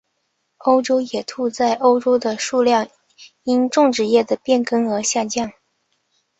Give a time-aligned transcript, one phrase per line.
[0.57, 2.87] 欧洲野兔在欧洲的数量
[3.43, 5.51] 因种植业的变更而下降。